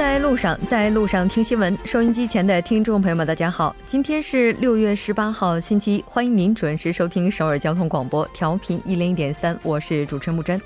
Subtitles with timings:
[0.00, 1.76] 在路上，在路上听新闻。
[1.84, 10.58] 收音机前的听众朋友们，大家好，今天是六月十八号，星期一，欢迎您准时收听首尔交通广播，调频一零一点三，我是主持人木真。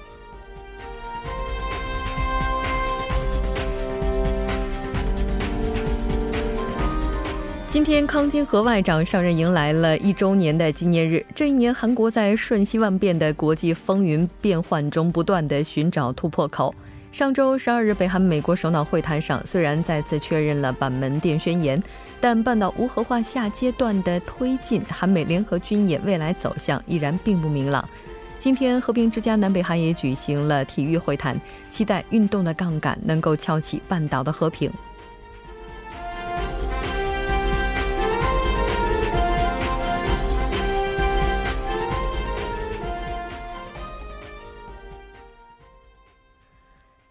[7.66, 11.26] 今天，康金和外长上任，迎来了一周年的纪念日。
[11.34, 16.72] 这一年，韩国在瞬息万变的国际风云变幻中，不断的寻找突破口。
[17.14, 21.80] 上周十二日，北韩美国首脑会谈上，虽然再次确认了板门店宣言，
[22.20, 27.88] 但半岛无核化下阶段的推进，韩美联合军演未来走向依然并不明朗。
[28.36, 31.40] 今天，和平之家南北韩也举行了体育会谈，
[31.70, 34.68] 期待运动的杠杆能够撬起半岛的和平。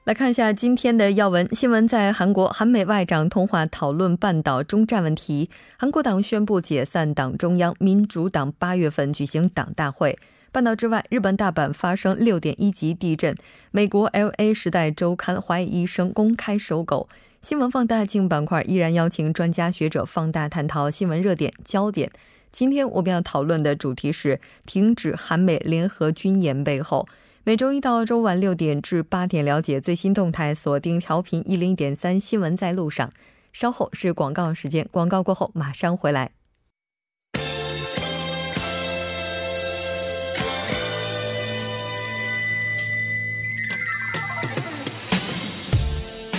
[0.06, 5.50] 来看一下今天的要闻新闻，在韩国，韩美外长通话讨论半岛中战问题。
[5.78, 10.20] 韩国党宣布解散党中央，民主党八月份举行党大会。
[10.52, 13.34] 半岛之外，日本大阪发生六点一级地震。
[13.72, 17.08] 美国 L A 时代周刊怀疑医生公开收购。
[17.42, 22.12] 新闻放大镜板块依然邀请专家学者放大探讨新闻热点焦点。
[22.52, 27.08] 今天我们要讨论的主题是停止韩美联合军演背后。
[27.46, 33.12] 每周一到周五晚六点至八点，了解最新动态，锁定调频一零点三新闻在路上。
[33.52, 36.32] 稍后是广告时间，广告过后马上回来。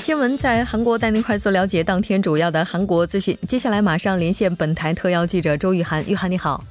[0.00, 3.36] 新闻在韩国带您快速了解当天主要的韩国资讯。
[3.46, 6.64] 接下来马上连线本台特邀记者周玉涵，玉涵你好，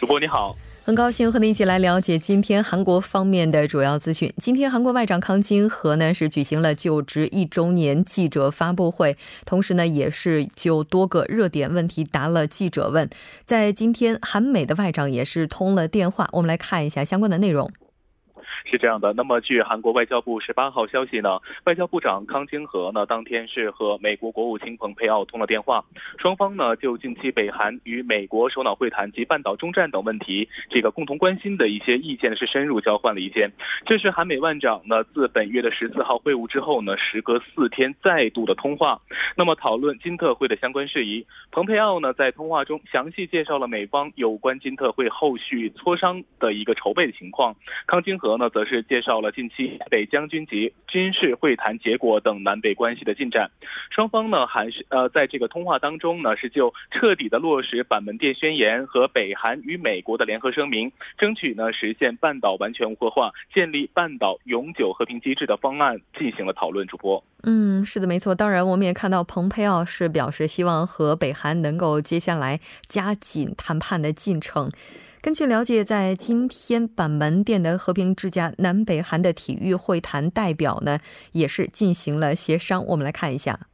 [0.00, 0.56] 主播你好。
[0.82, 4.32] 很高兴和您一起来了解今天韩国方面的主要资讯。
[4.38, 13.08] 今天，韩国外长康京和呢是举行了就职一周年记者发布会，同时呢也是就多个热点问题答了记者问。
[13.44, 17.70] 在今天，韩美的外长也是通了电话，我们来看一下相关的内容。
[18.70, 25.84] 是这样的，那么据韩国外交部十八号消息呢，外交部长康京和呢当天是和美国国务卿蓬佩奥通了电话，
[26.18, 33.50] 双方呢就近期北韩与美国首脑会谈及半岛中战等问题，这个共同关心的一些意见是深入交换了一见。
[33.84, 39.00] 这是韩美外长呢自本月的十四号会晤之后呢，时隔四天再度的通话，
[39.36, 41.26] 那么讨论金特会的相关事宜。
[41.50, 47.52] 蓬佩奥呢在通话中详细介绍了美方有关金特会后续磋商的一个筹备的情况，
[47.88, 48.48] 康京和呢。
[48.50, 53.50] 则则是介绍了近期北将军级军事会谈结果等南北关系的进展。
[53.90, 66.86] 双方呢还是呃在这个通话当中呢是就彻底的落实板门店宣言和北韩与美国的联合声明，争取呢实现半岛完全无核化、建立半岛永久和平机制的方案进行了讨论。
[66.86, 68.34] 主播，嗯，是的，没错。
[68.34, 74.70] 当然，我们也看到蓬佩奥是表示希望和北韩能够接下来加紧谈判的进程。
[75.22, 80.98] 根据了解，在今天板门店的和平之家南北韩的体育会谈代表呢，
[81.32, 82.84] 也是进行了协商。
[82.86, 83.69] 我们来看一下。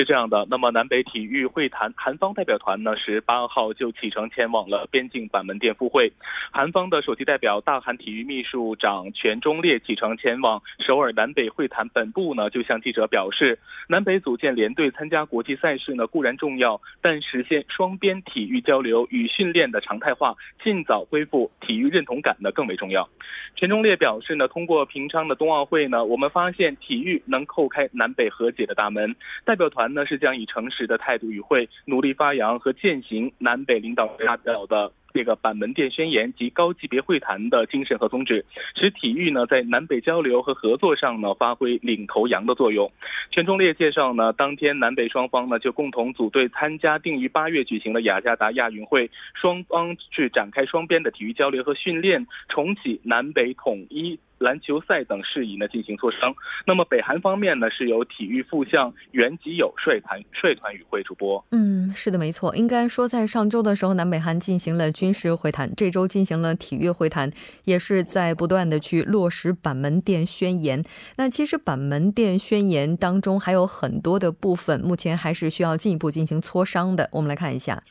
[0.00, 6.10] 是这样的，那么南北体育会谈韩方代表团呢，十八号就启程前往了边境板门店赴会。
[6.50, 13.58] 韩方的首席代表大韩体育秘书长全忠烈启程前往首尔南北会谈本部呢，就向记者表示，
[13.90, 20.34] 南北组建联队参加国际赛事呢固然重要，但实现双边体育交流与训练的常态化，
[20.64, 23.06] 尽早恢复体育认同感呢更为重要。
[23.54, 29.14] 全忠烈表示呢，通过平昌的冬奥会呢，我们发现体育能叩开南北和解的大门。
[29.44, 29.89] 代表团。
[29.94, 42.90] 那是将以诚实的态度与会，努力发扬和践行南北领导发表的这个板门店宣言及高级别会谈的精神和宗旨，使体育呢在南北交流和合作上呢发挥领头羊的作用。
[43.30, 54.18] 全忠烈介绍呢，当天南北双方呢就共同组队参加定于八月举行的雅加达亚运会，双方去展开双边的体育交流和训练，重启南北统一。
[54.40, 56.34] 篮球赛等事宜呢进行磋商。
[56.66, 61.44] 那么北韩方面呢是由体育副相袁吉友率团率团与会主播。
[61.52, 62.56] 嗯，是的，没错。
[62.56, 67.30] 应该说在上周的时候，南北韩进行了军事会谈，这周进行了体育会谈，
[67.64, 70.82] 也是在不断的去落实板门店宣言。
[71.16, 77.10] 那其实板门店宣言当中还有很多的部分，目前还是需要进一步进行磋商的。
[77.12, 77.82] 我们来看一下。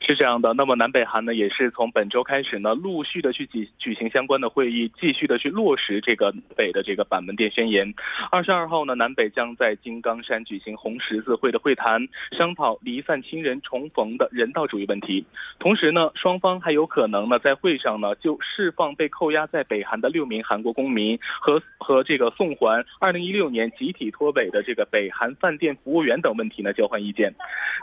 [0.00, 7.94] 是这样的，那么南北韩呢，也是从本周开始呢，陆续的去举举行相关的会议，继续的去落实这个北的这个板门店宣言。
[8.30, 15.24] 二十二号呢，南北将在金刚山举行红十字会的会谈，商讨离散亲人重逢的人道主义问题。
[15.58, 27.32] 同时呢，双方还有可能呢，在会上呢，就释放被扣押在北韩的六名韩国公民和和这个送还二零一六年集体脱北的这个北韩饭店服务员等问题呢，交换意见。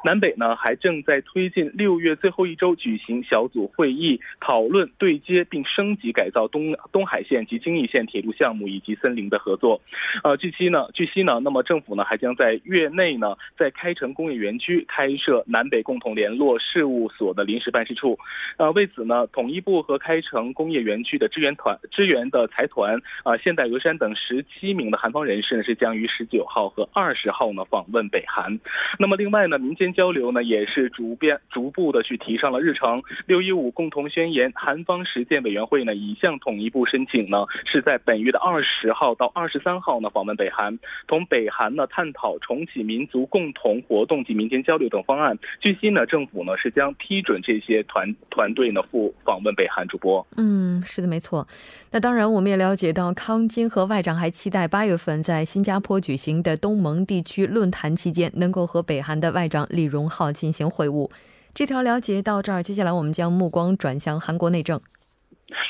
[0.04, 2.07] 南北呢，还正在推进六月。
[2.08, 9.82] 月最后一周举行小组会议，讨论对接并升级改造东东海线及京义线铁路项目以及森林的合作。
[10.24, 18.18] 呃，据悉呢，据悉呢，那么政府呢还将在月内呢，在开城工业园区开设南北共同联络事务所的临时办事处。
[18.58, 28.58] 呃，为此呢，统一部和开城工业园区的支援团、支援的财团啊，现代峨山等十七名的韩方人士呢，是将于十九号和二十号呢访问北韩。
[28.98, 31.97] 那么另外呢，民间交流呢也是逐变逐步的。
[32.04, 33.02] 去提上了日程。
[33.26, 40.78] 六一五共同宣言，韩方实践委员会呢已向统一部申请呢，是在本月的二十号到二十三号呢访问北韩，
[41.08, 45.40] 同北韩呢探讨重启民族共同活动及民间交流等方案。
[45.60, 49.88] 据悉呢，政府呢是将批准这些团团队呢赴访问北韩。
[49.88, 51.48] 主播，嗯，是的，没错。
[51.92, 61.10] 那当然，我们也了解到，康金和外长还期待八月份在新加坡举行的东盟地区论坛期间，能够和北韩的外长李荣浩进行会晤。
[61.58, 64.80] 这条了解到这儿，接下来我们将目光转向韩国内政。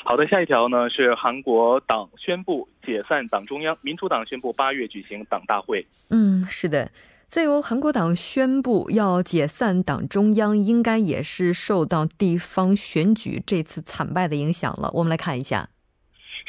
[0.04, 5.88] 好的，下一条呢是韩国党宣布解散党中央，民主党宣布八月举行党大会。
[6.10, 6.92] 嗯，是的，
[7.28, 14.92] 再由韩国党宣布要解散党中央，应该也是受到地方选举这次惨败的影响了。
[14.95, 15.69] 我们来看一下。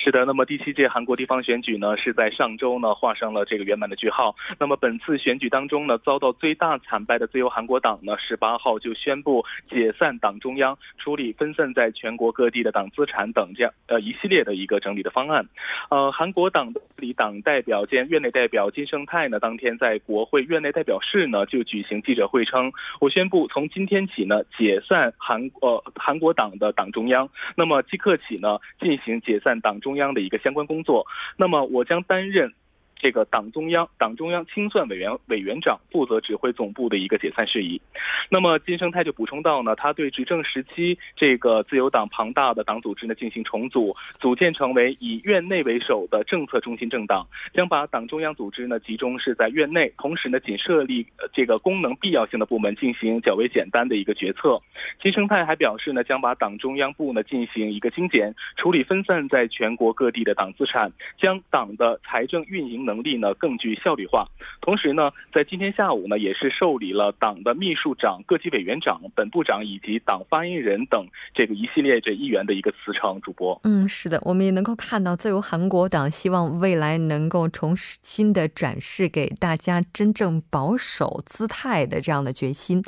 [0.09, 4.35] 是的，那么第七届韩国地方选举呢，是在上周呢画上了这个圆满的句号。
[4.59, 15.47] 那么本次选举当中呢，遭到最大惨败的自由韩国党呢，十八号就宣布解散党中央，处理分散在全国各地的党资产等这样呃一系列的一个整理的方案。
[15.91, 29.98] 呃，韩国党里党代表兼院内代表金圣泰呢，当天在国会院内代表室呢就举行记者会称，我宣布从今天起呢解散韩呃韩国党的党中央，那么即刻起呢进行解散党中。
[29.99, 31.05] 中央的一个相关工作，
[31.37, 32.55] 那么我将担任。
[32.99, 37.81] 这个党中央党中央清算委员委员长负责指挥总部的一个解散事宜。
[38.29, 47.25] 那么金生泰就补充到呢，他对执政时期这个自由党庞大的党组织呢进行重组，组建成为以院内为首的政策中心政党，
[47.55, 54.61] 将把党中央组织呢集中是在院内，同时呢仅设立这个功能必要性的部门进行较为简单的一个决策。
[55.01, 60.91] 金生泰还表示呢，将把党中央部呢进行一个精简，处理分散在全国各地的党资产，
[61.21, 62.88] 将党的财政运营。
[62.89, 64.27] 能力呢更具效率化，
[64.63, 73.21] 同时呢，在今天下午呢，也是受理了党的秘书长、各级委员长、本部长以及党发言人等这个一系列这议员的一个辞呈。
[73.21, 82.83] 主播，嗯，是的，我们也能够看到自由韩国党希望未来能够重新的展示给大家真正保守姿态的这样的决心。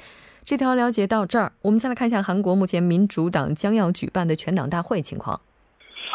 [0.44, 5.40] 这条了解到这儿，我们再来看一下韩国目前民主党将要举办的全党大会情况。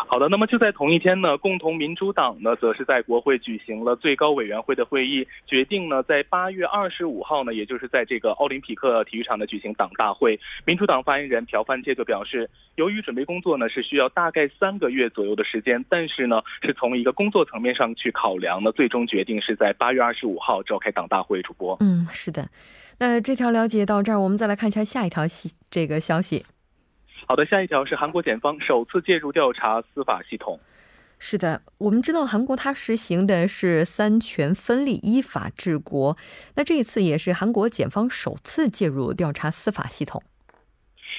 [0.08, 10.38] 好的，那么就在同一天呢，共同民主党呢，则是在国会举行了最高委员会的会议，决定呢，在八月二十五号呢，也就是在这个奥林匹克体育场呢举行党大会。
[10.66, 21.36] 民主党发言人朴范介就表示，由于准备工作呢是需要大概三个月左右的时间，但是呢，是从一个工作层面上去考量呢，最终决定是在八月二十五号召开党大会。
[21.46, 22.50] 主播，嗯，是的，
[22.98, 26.55] 那这条了解到这儿，我们再来看一下下一条消这个消息。
[27.28, 30.60] 好的，下一条是韩国检方首次介入调查司法系统。
[31.18, 36.18] 是的，我们知道韩国它实行的是三权分立、依法治国。
[36.56, 40.22] 那这一次也是韩国检方首次介入调查司法系统。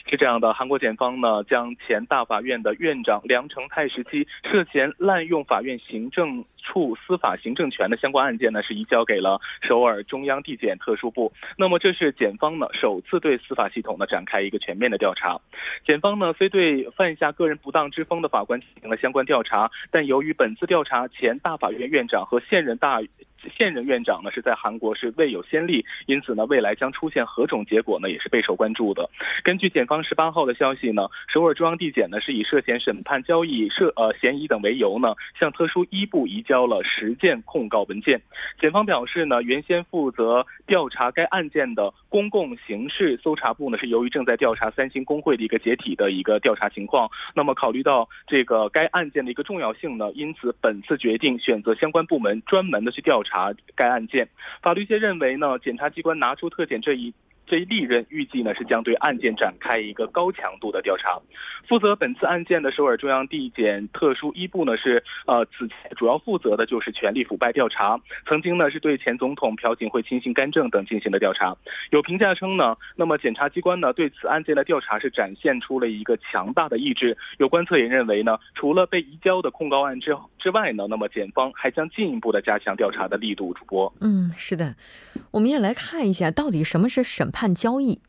[0.09, 6.45] 是这样的，韩国检方呢将前大法院的院长梁成泰时期涉嫌滥用法院行政。
[6.67, 11.33] 处司法行政权的相关案件呢，是移交给了首尔中央地检特殊部。
[11.57, 15.41] 那么，这是检方呢首次对司法系统呢展开一个全面的调查。
[15.87, 23.01] 检方呢虽对犯下个人不当之风的法官进行了相关调查，但由于本次调查前大法院院长和现任大
[23.57, 29.09] 现任院长呢是在韩国是未有先例，因此呢未来将出现何种结果呢也是备受关注的。
[29.45, 36.56] 根据检方十八号的消息呢，首尔中央地检呢是以涉嫌审判交易涉呃嫌疑等为由呢，向特殊一部移交。
[36.57, 38.19] 交了十件控告文件，
[38.59, 54.27] 检方表示呢，原先负责调查该案件的公共刑事搜查部呢，是由于正在调查三星工会的一个解体的一个调查情况，那么考虑到这个该案件的一个重要性呢，因此本次决定选择相关部门专门的去调查该案件。
[54.63, 57.13] 法律界认为呢，检察机关拿出特检这一。
[57.47, 61.19] 这一历任预计呢是将对案件展开一个高强度的调查。
[61.67, 67.99] 负责本次案件的首尔中央地检特殊一部呢是呃此前主要负责的就是权力腐败调查，
[68.29, 71.57] 曾经呢是对前总统朴槿惠亲信干政等进行的调查。
[71.91, 77.17] 有评价称呢，那么检察机关呢对此案件的调查是展现出了一个强大的意志。
[77.39, 83.47] 有观测也认为呢，除了被移交的控告案之之外呢，那么检方还将进一步的加强调查的力度。
[83.57, 84.75] 主播，嗯，是的，
[85.31, 88.01] 我们也来看一下到底什么是审判交易。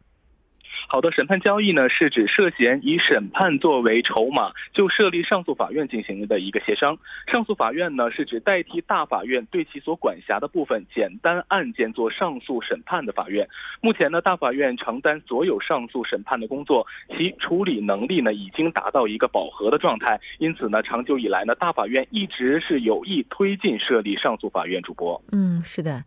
[0.87, 6.97] 好的，审判交易呢，是指涉嫌以审判作为筹码，就设立上诉法院进行的一个协商。
[7.29, 13.45] 上诉法院呢，是指代替大法院对其所管辖的部分简单案件做上诉审判的法院。
[13.81, 20.19] 目前呢，大法院承担所有上诉审判的工作，其处理能力呢，已经达到一个饱和的状态。
[20.39, 24.77] 因此呢，长久以来呢，大法院一直是有意推进设立上诉法院。
[24.81, 26.05] 主播，嗯，是的。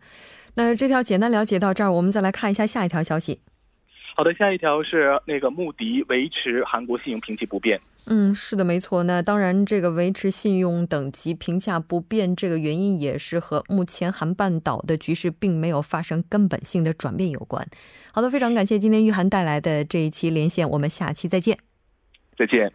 [0.55, 3.39] 那这条简单了解到这儿，我们再来看一下下一条消息。
[4.15, 7.79] 好的，下一条是那个穆迪维持韩国信用评级不变。
[8.05, 9.03] 嗯，是的，没错。
[9.03, 17.65] 那当然，这个维持信用等级评价不变，这个原因也是和目前韩半岛的局势并没有发生根本性的转变有关。
[18.11, 21.57] 好的，非常感谢今天玉涵带来的这一期连线，我们下期再见。
[22.37, 22.71] 再见。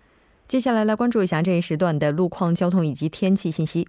[0.48, 3.86] 接下来来关注一下这一时段的路况、交通以及天气信息。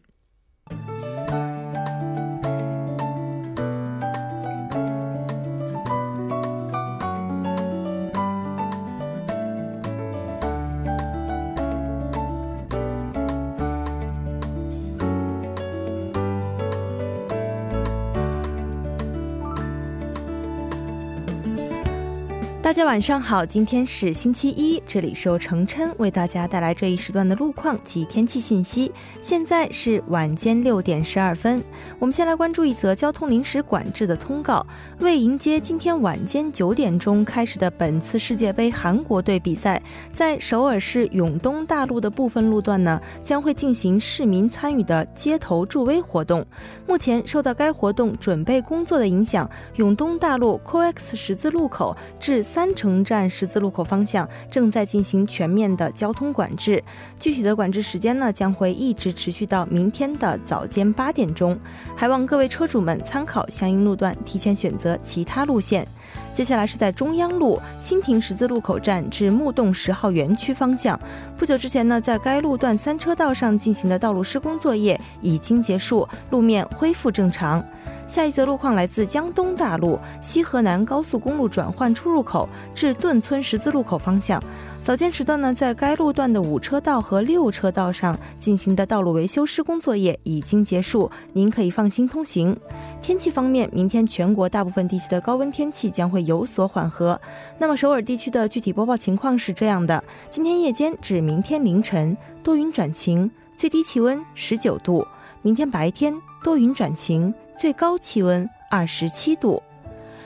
[22.68, 28.92] 大家晚上好，今天是星期一，这里是由程琛为大家带来这一时段的路况及天气信息。
[29.22, 31.64] 现在是晚间六点十二分，
[31.98, 34.68] 我们先来关注一则交通临时管制的通告。
[35.00, 39.82] 为迎接今天晚间九点钟开始的本次世界杯韩国队比赛，
[40.12, 46.46] 在首尔市永东大路的部分路段呢，将会进行市民参与的街头助威活动。
[46.86, 52.44] 目前受到该活动准备工作的影响，永东大路 COX 十字路口至。
[52.58, 56.84] 三城站十字路口方向正在进行全面的交通管制，
[57.20, 61.56] 具体的管制时间呢将会一直持续到明天的早间八点钟，
[61.96, 65.88] 还望各位车主们参考相应路段，提前选择其他路线。
[66.34, 71.00] 接下来是在中央路新亭十字路口站至木洞十号园区方向，
[71.38, 77.64] 不久之前呢，在该路段三车道上进行的道路施工作业已经结束，路面恢复正常。
[78.08, 84.42] 下一则路况来自江东大路西河南高速公路转换出入口至顿村十字路口方向，
[84.82, 92.58] 早间时段呢，在该路段的五车道和六车道上进行的道路维修施工作业已经结束，您可以放心通行。
[93.02, 97.20] 天气方面，明天全国大部分地区的高温天气将会有所缓和。
[97.58, 105.06] 那么首尔地区的具体播报情况是这样的：今天夜间至明天凌晨多云转晴，最低气温十九度；
[105.41, 106.13] 明天白天
[106.44, 107.34] 多云转晴。
[107.58, 109.63] 最高气温二十七度。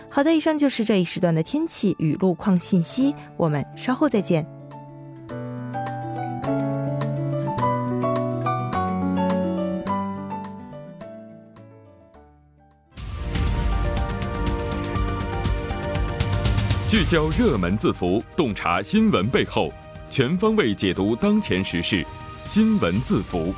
[0.09, 3.15] 好的，以上就是这一时段的天气与路况信息。
[3.37, 4.45] 我们稍后再见。
[16.89, 19.71] 聚焦热门字符，洞察新闻背后，
[20.09, 22.05] 全方位解读当前时事。
[22.45, 23.53] 新闻字符。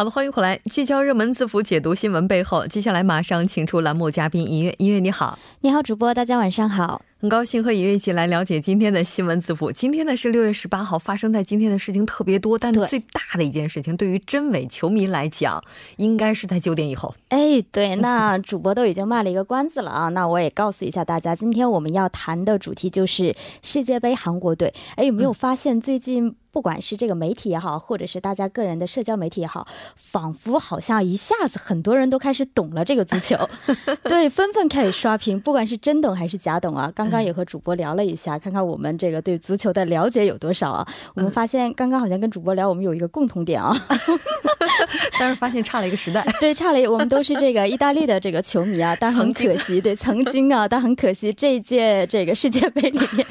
[0.00, 2.66] 好的，欢迎回来，聚焦热门字符，解读新闻背后。
[2.66, 7.02] 接下来马上请出栏目嘉宾音乐，音乐你好，你好，主播，大家晚上好。
[7.20, 9.70] 很高兴和尹月一起来了解今天的新闻字符。
[9.70, 15.62] 今天呢是六月十八号，发生在今天的事情特别多，但最大的一件事情对于真伪球迷来讲，
[15.98, 17.14] 应该是在九点以后。
[17.28, 24.72] 哎，对， 那主播都已经卖了一个关子了啊，那我也告诉一下大家，今天我们要谈的主题就是世界杯韩国队。
[24.96, 33.36] 哎，有没有发现最近不管是这个媒体也好，或者是大家个人的社交媒体也好，仿佛好像一下子很多人都开始懂了这个足球，
[34.04, 37.09] 对，纷纷开始刷屏，不管是真懂还是假懂啊，刚。
[37.10, 40.86] 刚刚也和主播聊了一下，看看我们这个对足球的了解有多少啊？
[41.14, 43.74] 我们发现刚刚好像跟主播聊，我们有一个共同点啊，
[45.18, 46.24] 但是发现差了一个时代。
[46.40, 53.26] 对，差了一，我们都是这个意大利的这个球迷啊，但很可惜，对，曾经啊，但很可惜，这一届这个世界杯里面，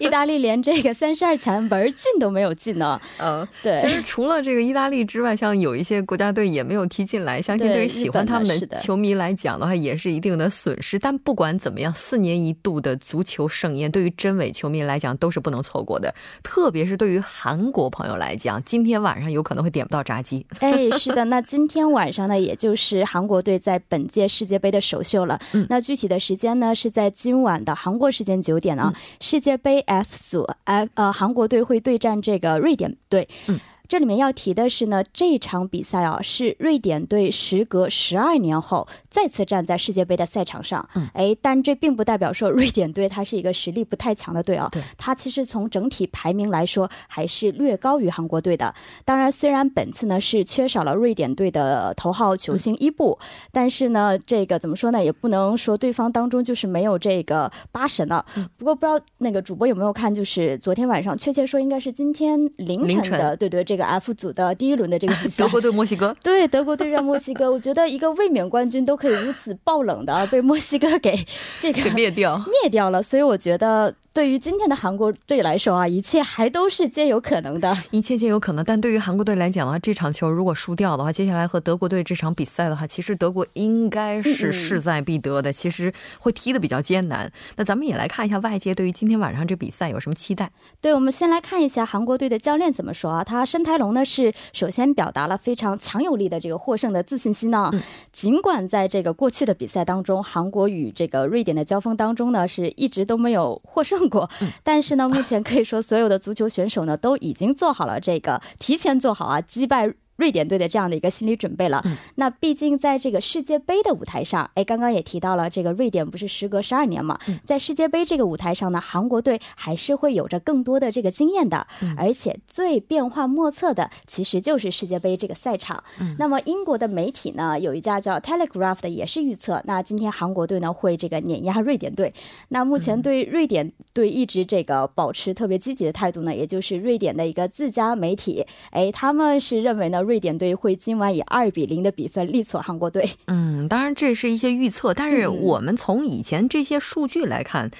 [0.00, 3.00] 意大利连这个三十二强门进都没有进呢。
[3.18, 3.78] 嗯，对。
[3.80, 10.98] 其实除了这个意大利之外，像有一些国家队也没有踢进来，相信对于喜欢他们的球迷来讲的话，也是一定的损失。
[10.98, 13.24] 但不管怎么样，四年一度的足。
[13.24, 20.44] 球盛宴对于真伪球迷来讲都是不能错过的，特别是对于韩国朋友来讲，今天晚上有可能会点不到炸鸡。
[20.60, 21.24] 哎，是的。
[21.26, 25.38] 那今天晚上呢，也就是韩国队在本届世界杯的首秀了。
[25.52, 28.92] 嗯，那具体的时间呢，是在今晚的韩国时间九点啊。
[29.20, 33.28] 世界杯 F 组，F 呃，韩国队会对战这个瑞典队。
[33.48, 33.58] 嗯。
[33.88, 40.88] 这里面要提的是呢，这场比赛啊是瑞典队时隔十二年后再次站在世界杯的赛场上。
[40.94, 44.68] 嗯，哎，但这并不代表说 瑞典队它是一个实力不太强的队啊。
[44.72, 48.74] 对，它其实从整体排名来说还是略高于韩国队的。
[49.04, 53.18] 当然，虽然本次呢是缺少了瑞典队的头号球星伊布，
[53.52, 58.24] 但是呢，这个怎么说呢，也不能说对方当中就是没有这个八神了。
[58.56, 63.84] 不过不知道那个主播有没有看，就是昨天晚上，确切说应该是今天凌晨的，对对，这个。
[63.84, 71.14] F 组的第一轮的这个比赛， 德国对墨西哥， 对德国对战墨西哥，我觉得一个卫冕冠军都可以如此爆冷的被墨西哥给
[71.60, 73.94] 这个灭掉灭掉了，所以我觉得。
[74.14, 78.64] 对于今天的韩国队来说啊，一切还都是皆有可能的，一切皆有可能。
[78.64, 87.28] 但对于韩国队来讲的话，这场球如果输掉的话，接下来和德国队这场比赛的话，其实德国应该是势在必得的，其实会踢的比较艰难。
[87.56, 90.48] 那咱们也来看一下外界对于今天晚上这比赛有什么期待。
[90.80, 93.24] 对，我们先来看一下韩国队的教练怎么说啊？
[93.24, 97.72] 他申台龙呢是首先表达了非常强有力的这个获胜的自信心呢。
[98.12, 104.28] 尽管在这个过去的比赛当中，韩国与这个瑞典的交锋当中呢，是一直都没有获胜过，
[104.62, 109.92] 但是呢，目前可以说所有的足球选手呢都已经做好了这个提前做好啊击败。
[110.16, 111.82] 瑞典队的这样的一个心理准备了。
[112.16, 121.66] 那毕竟在这个世界杯的舞台上，哎，刚刚也提到了，这个瑞典不是时隔十二年嘛，在世界杯这个舞台上呢，韩国队还是会有着更多的这个经验的。
[121.96, 125.82] 而且最变幻莫测的，其实就是世界杯这个赛场。
[126.18, 132.12] 那么英国的媒体呢，有一家叫 Telegraph 的也是预测，那今天韩国队呢会这个碾压瑞典队。
[132.50, 140.03] 那目前对瑞典队一直这个保持特别积极的态度呢，也就是瑞典的一个自家媒体，哎，他们是认为呢。
[140.04, 143.10] 瑞典队会今晚以二比零的比分力挫韩国队。
[143.26, 147.70] 嗯，当然这是一些预测，但是我们从以前这些数据来看。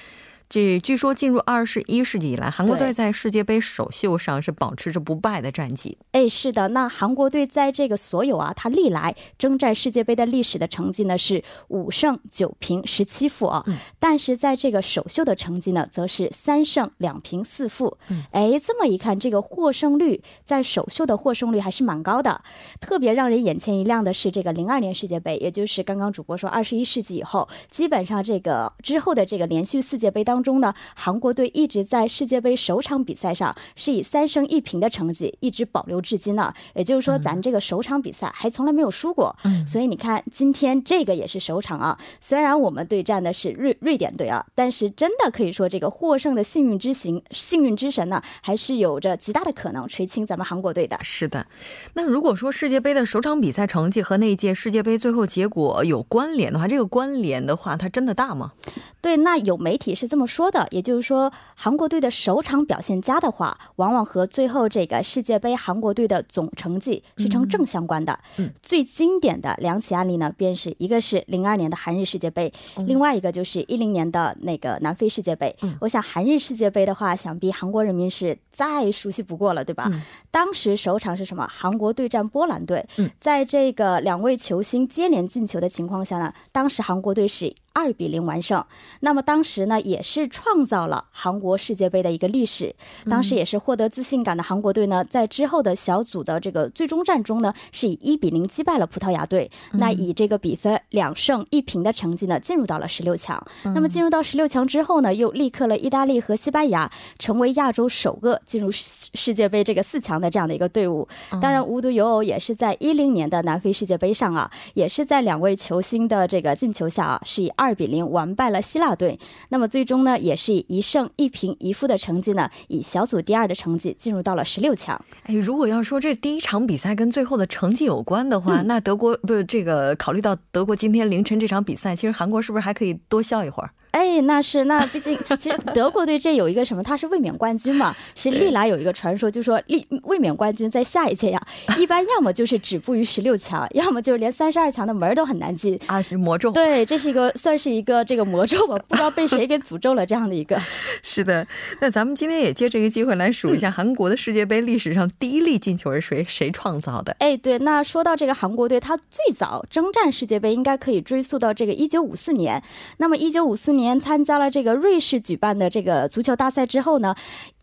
[0.47, 5.97] 这据说进入二十一世纪以来，韩国队在世界杯首秀上是保持着不败的战绩。
[6.11, 13.63] 哎，是的，那韩国队在这个所有啊，他历来征战世界杯的历史的成绩呢是五胜九平十七负啊。
[13.65, 13.75] 嗯。
[13.99, 17.97] 但是在这个首秀的成绩呢，则是三胜两平四负。
[18.09, 18.23] 嗯。
[18.31, 22.43] 哎，这么一看，这个获胜率在首秀的获胜率还是蛮高的。
[22.79, 30.34] 特别让人眼前一亮的是，这个零二年世界杯，也就是刚刚主播说二十一世纪以后，基本上这个之后的这个连续四届杯当。
[30.35, 36.53] 当中呢，韩国队一直在世界杯首场比赛上是以三胜一平的成绩一直保留至今呢。
[36.73, 39.33] 也就是说，咱这个首场比赛还从来没有输过。
[39.45, 41.97] 嗯，所以你看，今天这个也是首场啊。
[42.19, 50.99] 虽然我们对战的是瑞瑞典队啊，但是真的可以说，这个获胜的幸运之行、幸运之神呢，还是有着极大的可能垂青咱们韩国队的。
[51.01, 51.47] 是的，
[51.93, 58.51] 那如果说世界杯的首场比赛成绩和那一届世界杯最后结果有关联的话，这个关联的话，它真的大吗？
[58.99, 60.24] 对，那有媒体是这么。
[60.25, 68.19] 说的，也就是说，韩国队的首场表现佳的话，往往和最后这个世界杯韩国队的总成绩是成正相关的。
[68.37, 72.51] 嗯，最经典的两起案例呢，便是一个是零二年的韩日世界杯，
[72.85, 75.55] 另外一个就是一零年的那个南非世界杯。
[75.81, 79.91] 我想韩日世界杯的话，想必韩国人民是再熟悉不过了，对吧？
[80.31, 81.47] 当时首场是什么？
[81.51, 82.85] 韩国对战波兰队。
[83.19, 87.53] 在这个两位球星接连进球的情况下呢，当时韩国队是。
[87.75, 88.65] 二比零完胜，
[89.01, 92.73] 那么当时呢，也是创造了韩国世界杯的一个历史。
[93.09, 99.51] 当时也是获得自信感的韩国队呢，在之后的小组的这个最终战中呢，是以一比零击败了葡萄牙队。
[99.73, 103.45] 那以这个比分两胜一平的成绩呢，进入到了十六强。
[103.65, 111.05] 那么进入到十六强之后呢，又力克了意大利和西班牙，成为亚洲首个进入世界杯这个四强的这样的一个队伍。
[111.41, 117.64] 当然，无独有偶，也是在一零年的南非世界杯上啊，也是在两位球星的这个进球下啊，是以二。
[117.65, 125.03] 二比零完败了希腊队，那么最终呢，也是以一胜一平一负的成绩呢，以小组第二的成绩进入到了十六强。
[125.23, 133.71] 哎，如果要说这第一场比赛跟最后的成绩有关的话，那德国不这个考虑到德国今天凌晨这场比赛，其实韩国是不是还可以多笑一会儿？
[133.95, 141.41] 哎，那是那毕竟， 其实德国队这有一个什么，他是卫冕冠军嘛，是历来有一个传说，就说历卫冕冠军在下一届呀，
[141.77, 146.51] 一般要么就是止步于十六强，要么就是连三十二强的门都很难进啊，是魔咒。
[146.51, 150.59] 对，这是一个算是一个这个魔咒吧，不知道被谁给诅咒了这样的一个。
[151.01, 151.47] 是的，
[151.79, 157.15] 那咱们今天也借这个机会来数一下韩国的世界杯历史上第一粒进球是谁谁创造的？
[157.19, 162.61] 哎，对，那说到这个韩国队，他最早征战世界杯应该可以追溯到这个一九五四年，
[162.97, 163.84] 那么一九五四年。
[163.85, 167.13] 年参加了这个瑞士举办的这个足球大赛之后呢，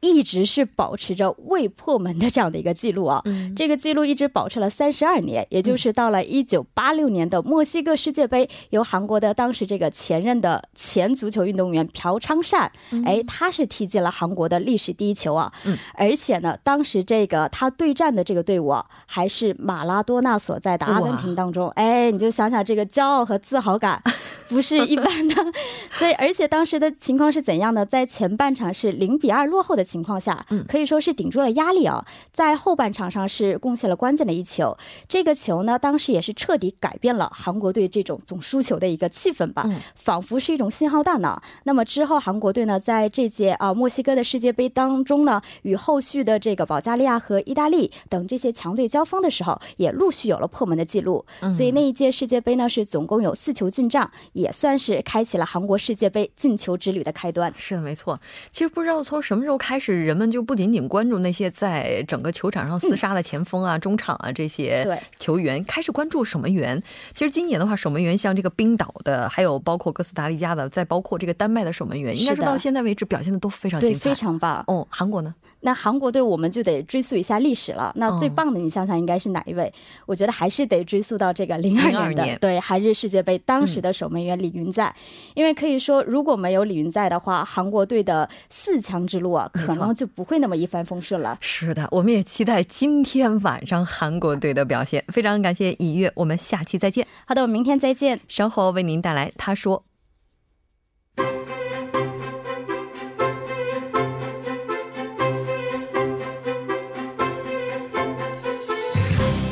[0.00, 3.20] 一直是保持着未破门的这样的一个记录啊。
[3.56, 12.70] 这个记录一直保持了三十二年，也就是到了一九八六年的墨西哥世界杯，由韩国的当时这个前任的前足球运动员朴昌善，
[13.04, 15.52] 哎，他是踢进了韩国的历史第一球啊。
[15.64, 21.68] 嗯，而且呢，当时这个他对战的这个队伍啊，还是马拉多纳所在的阿根廷当中。
[21.70, 24.00] 哎，你就想想这个骄傲和自豪感。
[24.48, 25.34] 不是一般的，
[25.92, 27.84] 所以而且当时的情况是怎样的？
[27.86, 32.04] 在前半场是零比二落后的情况下，嗯，可以说是顶住了压力啊。
[32.32, 34.76] 在后半场上是贡献了关键的一球，
[35.08, 41.40] 这个球呢，当时也是彻底改变了韩国队这种总输球的一个气氛吧，仿佛是一种信号弹呢。
[41.64, 51.24] 那么之后韩国队呢，在这届啊墨西哥的世界杯当中呢，与后续的这个保加利亚和意大利等这些强队交锋的时候，也陆续有了破门的记录。
[51.50, 54.10] 所以那一届世界杯呢，是总共有四球进账。
[54.32, 57.52] 也算是开启了韩国世界杯进球之旅的开端。
[57.56, 58.20] 是的，没错。
[58.50, 64.86] 其实不知道从什么时候开始，人们就不仅仅关注那些在整个球场上厮杀的前锋啊、中场啊这些
[65.18, 66.82] 球员，开始关注守门员。
[67.12, 74.64] 其实今年的话，守门员像这个冰岛的，还有包括哥斯达黎加的，再包括这个丹麦的守门员，应该说到现在为止表现的都非常精彩，非常棒。
[74.66, 75.34] 哦，韩国呢？
[75.64, 77.92] 那韩国队我们就得追溯一下历史了。
[77.94, 79.72] 那最棒的，你想想应该是哪一位？
[80.06, 84.94] 我觉得还是得追溯到这个零二年的对韩日世界杯当时的守门员李云在，
[85.34, 91.38] 因为可以说如果没有李云在的话，韩国队的四强之路啊，可能就不会那么一帆风顺了。
[91.40, 95.02] 是的，我们也期待今天晚上韩国队的表现。
[95.08, 97.06] 非常感谢尹月，我们下期再见。
[97.26, 98.20] 好的，我们明天再见。
[98.28, 99.84] 稍后为您带来他说。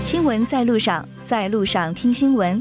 [0.03, 2.61] 新闻在路上，在路上听新闻。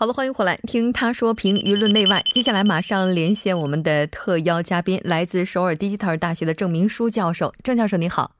[0.00, 2.22] 好了，欢迎回来听他说评舆论内外。
[2.32, 7.52] 接下来马上连线我们的特邀嘉宾，来自首尔 Digital 大学的郑明书教授。
[7.64, 8.36] 郑教授，你好。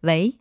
[0.00, 0.34] 喂。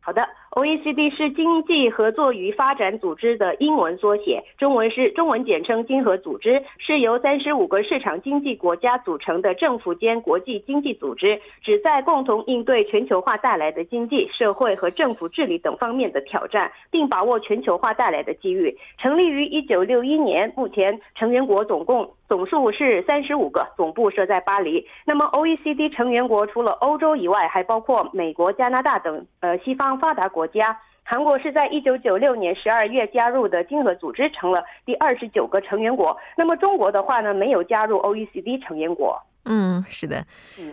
[0.01, 0.27] 好的。
[0.53, 18.75] OECD 是经济合作与发展组织的英文缩写，中文是中文简称经合组织，是由三十五个市场经济国家组成的政府间国际经济组织，旨在共同应对全球化带来的经济社会和政府治理等方面的挑战，并把握全球化带来的机遇。
[18.97, 24.87] 成立于一九六一年，目前成员国总共总数是三十五个，总部设在巴黎。
[25.05, 30.38] 那么 OECD 成员国除了欧洲以外，还包括美国、加拿大等呃西方发达国。
[30.39, 36.17] 国家韩国是在一九九六年十二月加入的经合组织，成了第二十九个成员国。
[36.37, 39.21] 那么中国的话呢，没有加入 OECD 成员国。
[39.45, 40.27] 嗯，是的。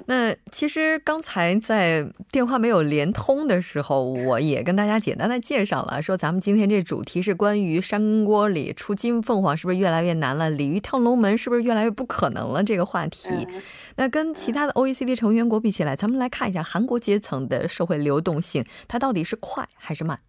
[0.07, 13.47] 那其实刚才在电话没有连通的时候，我也跟大家简单的介绍了，说咱们今天这主题是关于山锅里出金凤凰是不是越来越难了，鲤鱼跳龙门是不是越来越不可能了这个话题。
[13.95, 20.19] 那跟其他的 OECD 成员国比起来，咱们来看一下韩国阶层的社会流动性，它到底是快还是慢？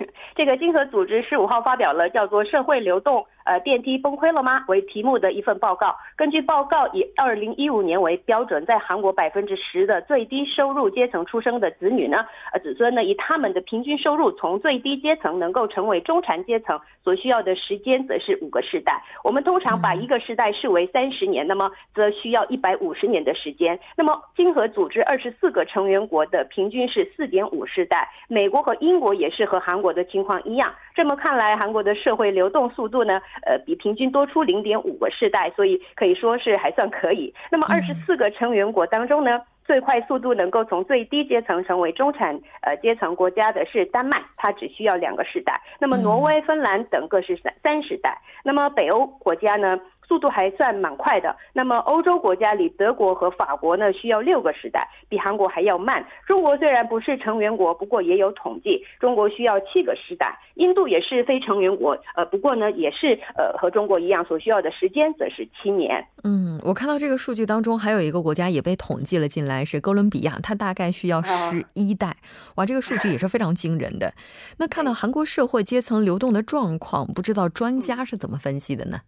[0.34, 3.26] 这个经合组织十五号发表了叫做“社会流动”。
[3.44, 4.64] 呃，电梯崩溃了吗？
[4.68, 5.96] 为题目的一份报告。
[6.14, 19.02] 根据报告，以二零一五年为标准，在韩国百分之十的最低收入阶层出生的子女呢，呃，子孙呢，以他们的平均收入从最低阶层能够成为中产阶层所需要的时间，则是五个世代。
[19.24, 23.76] 我们通常把一个世代视为三十年，那么则需要一百五十年的时间。
[23.96, 30.72] 那么，经合组织二十四个成员国的平均是四点五世代，美国和英国也是和韩国的情况一样。
[30.94, 33.20] 这么看来，韩国的社会流动速度呢？
[33.44, 37.34] 呃，比平均多出零点五个世代，所以可以说是还算可以。
[37.50, 45.60] 那么二十四个成员国当中呢，最快速度能够从最低阶层成为中产呃阶层国家的是丹麦，它只需要两个世代。
[45.80, 48.16] 那么挪威、芬兰等各是三三十代。
[48.44, 49.80] 那么北欧国家呢？
[50.12, 51.34] 速度还算蛮快的。
[51.54, 56.04] 那么欧洲国家里，德国和法国呢，需要六个时代，比韩国还要慢。
[56.26, 60.38] 中国虽然不是成员国，不过也有统计，中国需要七个时代。
[60.56, 66.06] 印度也是非成员国，呃，不过呢，也是呃和中国一样，所需要的时间则是七年。
[66.24, 72.18] 嗯，我看到这个数据当中还有一个国家也被统计了进来，是哥伦比亚，它大概需要十一代。
[72.56, 74.12] 哇，这个数据也是非常惊人的。
[74.58, 78.98] 那看到韩国社会阶层流动的状况，不知道专家是怎么分析的呢？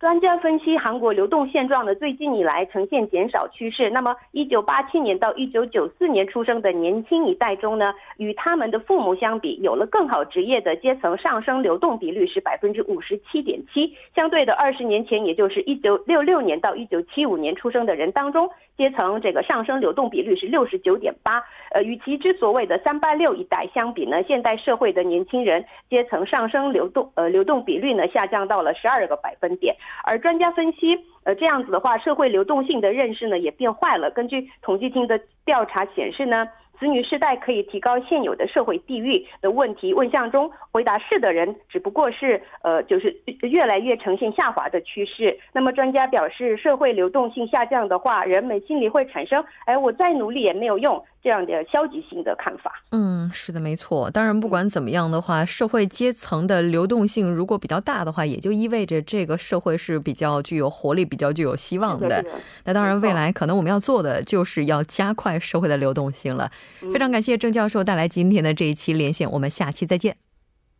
[0.00, 3.90] 专家分析韩国流动现状呢最近以来呈现减少趋势。
[3.90, 13.94] 那么，一九八七年到一九九四年出生的年轻一代中呢，与他们的父母相比，有了更好职业的阶层上升流动比率是百分之五十七点七。
[14.16, 18.48] 相对的，二十年前，也就是一九六六年到一九七五年出生的人当中，
[18.80, 21.42] 阶层这个上升流动比率是六十九点八。
[21.72, 29.76] 呃，与其之所谓的三八六一代相比呢，现代社会的年轻人阶层上升流动呃流动比率呢下降到了十二个百分点。
[30.02, 34.10] 而专家分析，呃，这样子的话，社会流动性的认识呢也变坏了。
[34.10, 36.48] 根据统计厅的调查显示呢。
[36.80, 45.38] 子女世代可以提高现有的社会地域的问题问项中，回答是的人只不过是呃，就是越来越呈现下滑的趋势。
[45.52, 52.72] 那么专家表示，社会流动性下降的话，人们心里会产生“哎，我再努力也没有用”这样的消极性的看法。
[52.90, 54.10] 嗯，是的，没错。
[54.10, 62.24] 当然，不管怎么样的话，社会阶层的流动性如果比较大的话，也就意味着这个社会是比较具有活力、比较具有希望的。
[62.64, 66.50] 那当然，未来可能我们要做的就是要加快社会的流动性了。
[66.92, 70.16] 非常感谢郑教授带来今天的这一期连线，我们下期再见。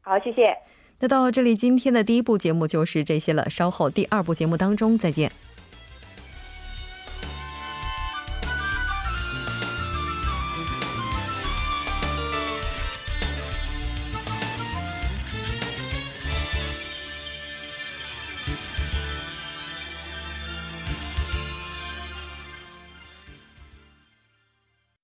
[0.00, 0.56] 好，谢谢。
[1.00, 3.48] 那到这里，今天的第一部节目就是这些了。
[3.48, 5.30] 稍后第二部节目当中再见。